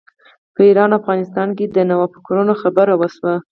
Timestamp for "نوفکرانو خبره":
1.89-2.93